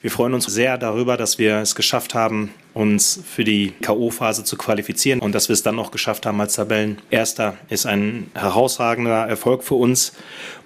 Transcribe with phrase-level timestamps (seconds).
[0.00, 4.56] Wir freuen uns sehr darüber, dass wir es geschafft haben, uns für die K.O.-Phase zu
[4.56, 9.64] qualifizieren und dass wir es dann auch geschafft haben als Tabellenerster ist ein herausragender Erfolg
[9.64, 10.12] für uns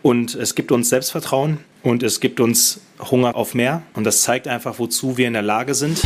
[0.03, 4.49] und es gibt uns Selbstvertrauen und es gibt uns Hunger auf mehr und das zeigt
[4.49, 6.03] einfach, wozu wir in der Lage sind.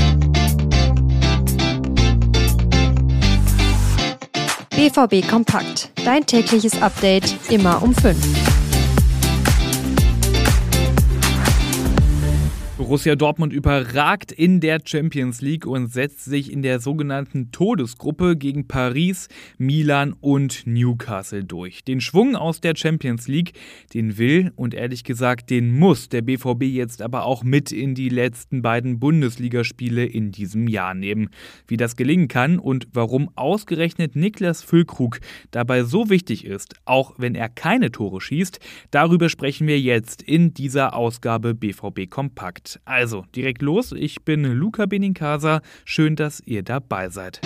[4.70, 5.90] BVB Kompakt.
[6.04, 8.65] Dein tägliches Update immer um 5.
[12.87, 18.68] Borussia Dortmund überragt in der Champions League und setzt sich in der sogenannten Todesgruppe gegen
[18.68, 19.27] Paris,
[19.58, 21.82] Milan und Newcastle durch.
[21.82, 23.54] Den Schwung aus der Champions League,
[23.93, 28.08] den will und ehrlich gesagt, den muss der BVB jetzt aber auch mit in die
[28.08, 31.30] letzten beiden Bundesligaspiele in diesem Jahr nehmen.
[31.66, 35.19] Wie das gelingen kann und warum ausgerechnet Niklas Füllkrug
[35.50, 38.61] dabei so wichtig ist, auch wenn er keine Tore schießt,
[38.92, 42.75] darüber sprechen wir jetzt in dieser Ausgabe BVB Kompakt.
[42.84, 43.92] Also, direkt los.
[43.92, 45.62] Ich bin Luca Benincasa.
[45.84, 47.41] Schön, dass ihr dabei seid.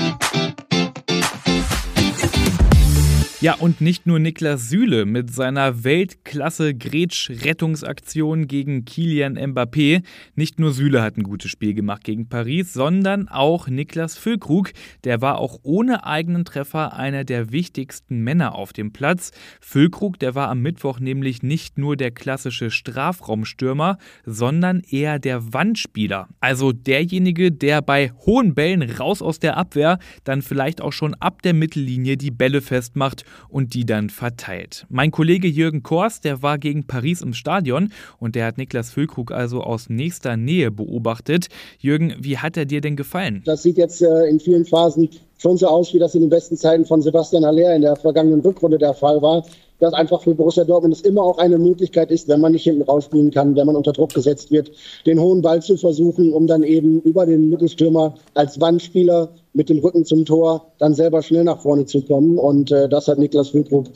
[3.43, 10.03] Ja, und nicht nur Niklas Süle mit seiner Weltklasse-Gretsch-Rettungsaktion gegen Kilian Mbappé.
[10.35, 14.73] Nicht nur Süle hat ein gutes Spiel gemacht gegen Paris, sondern auch Niklas Füllkrug.
[15.05, 19.31] Der war auch ohne eigenen Treffer einer der wichtigsten Männer auf dem Platz.
[19.63, 23.97] Füllkrug, der war am Mittwoch nämlich nicht nur der klassische Strafraumstürmer,
[24.27, 26.29] sondern eher der Wandspieler.
[26.41, 31.41] Also derjenige, der bei hohen Bällen raus aus der Abwehr dann vielleicht auch schon ab
[31.41, 34.87] der Mittellinie die Bälle festmacht und die dann verteilt.
[34.89, 39.33] Mein Kollege Jürgen Kors, der war gegen Paris im Stadion und der hat Niklas Füllkrug
[39.33, 41.49] also aus nächster Nähe beobachtet.
[41.79, 43.43] Jürgen, wie hat er dir denn gefallen?
[43.45, 45.09] Das sieht jetzt äh, in vielen Phasen
[45.39, 48.41] schon so aus, wie das in den besten Zeiten von Sebastian Haller in der vergangenen
[48.41, 49.45] Rückrunde der Fall war.
[49.81, 52.83] Dass einfach für Borussia Dortmund es immer auch eine Möglichkeit ist, wenn man nicht hinten
[52.83, 54.71] rausspielen kann, wenn man unter Druck gesetzt wird,
[55.07, 59.79] den hohen Ball zu versuchen, um dann eben über den Mittelstürmer als Wandspieler mit dem
[59.79, 62.39] Rücken zum Tor dann selber schnell nach vorne zu kommen.
[62.39, 63.87] Und äh, das hat Niklas Füllkrug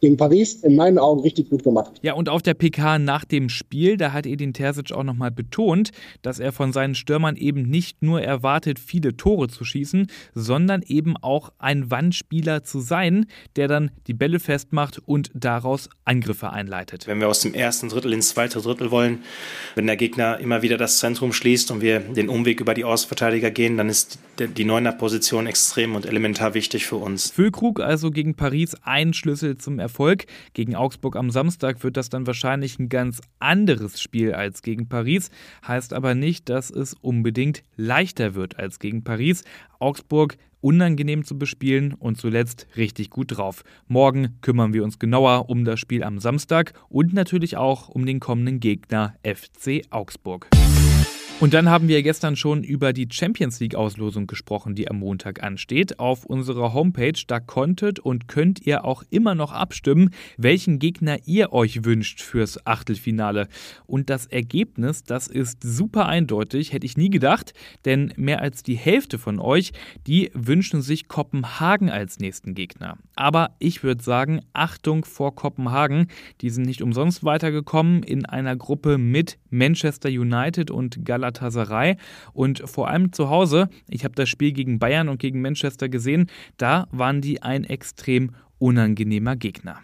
[0.00, 1.92] gegen Paris in meinen Augen richtig gut gemacht.
[2.02, 5.90] Ja, und auf der PK nach dem Spiel, da hat Edin Terzic auch nochmal betont,
[6.22, 11.16] dass er von seinen Stürmern eben nicht nur erwartet, viele Tore zu schießen, sondern eben
[11.16, 17.06] auch ein Wandspieler zu sein, der dann die Bälle festmacht und daraus Angriffe einleitet.
[17.06, 19.20] Wenn wir aus dem ersten Drittel ins zweite Drittel wollen,
[19.74, 23.50] wenn der Gegner immer wieder das Zentrum schließt und wir den Umweg über die Außenverteidiger
[23.50, 27.30] gehen, dann ist die Neuner-Position extrem und elementar wichtig für uns.
[27.30, 30.24] Füllkrug also gegen Paris ein Schlüssel zum Erfolg.
[30.54, 35.30] Gegen Augsburg am Samstag wird das dann wahrscheinlich ein ganz anderes Spiel als gegen Paris.
[35.66, 39.44] Heißt aber nicht, dass es unbedingt leichter wird als gegen Paris.
[39.78, 43.64] Augsburg unangenehm zu bespielen und zuletzt richtig gut drauf.
[43.86, 48.18] Morgen kümmern wir uns genauer um das Spiel am Samstag und natürlich auch um den
[48.18, 50.48] kommenden Gegner FC Augsburg.
[51.40, 55.98] Und dann haben wir gestern schon über die Champions League-Auslosung gesprochen, die am Montag ansteht.
[55.98, 61.52] Auf unserer Homepage, da konntet und könnt ihr auch immer noch abstimmen, welchen Gegner ihr
[61.52, 63.48] euch wünscht fürs Achtelfinale.
[63.86, 67.52] Und das Ergebnis, das ist super eindeutig, hätte ich nie gedacht,
[67.84, 69.72] denn mehr als die Hälfte von euch,
[70.06, 72.96] die wünschen sich Kopenhagen als nächsten Gegner.
[73.16, 76.06] Aber ich würde sagen, Achtung vor Kopenhagen,
[76.40, 81.23] die sind nicht umsonst weitergekommen in einer Gruppe mit Manchester United und Galatasaray.
[81.24, 81.96] Galatasaray.
[82.32, 86.30] Und vor allem zu Hause, ich habe das Spiel gegen Bayern und gegen Manchester gesehen,
[86.56, 89.80] da waren die ein extrem unangenehmer Gegner.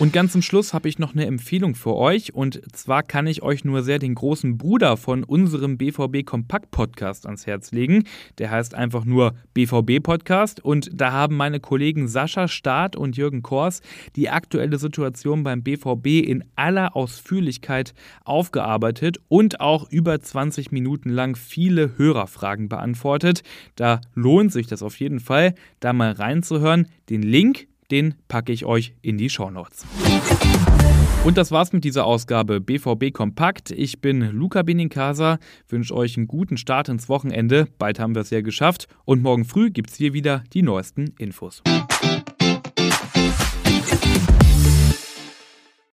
[0.00, 2.32] Und ganz zum Schluss habe ich noch eine Empfehlung für euch.
[2.32, 7.26] Und zwar kann ich euch nur sehr den großen Bruder von unserem BVB Kompakt Podcast
[7.26, 8.04] ans Herz legen.
[8.38, 10.64] Der heißt einfach nur BVB Podcast.
[10.64, 13.82] Und da haben meine Kollegen Sascha Staat und Jürgen Kors
[14.14, 17.92] die aktuelle Situation beim BVB in aller Ausführlichkeit
[18.24, 23.42] aufgearbeitet und auch über 20 Minuten lang viele Hörerfragen beantwortet.
[23.74, 26.86] Da lohnt sich das auf jeden Fall, da mal reinzuhören.
[27.10, 29.86] Den Link den packe ich euch in die Shownotes.
[31.24, 33.70] Und das war's mit dieser Ausgabe BVB Kompakt.
[33.70, 35.38] Ich bin Luca Benincasa,
[35.68, 37.66] wünsche euch einen guten Start ins Wochenende.
[37.78, 41.62] Bald haben wir es ja geschafft und morgen früh gibt's hier wieder die neuesten Infos.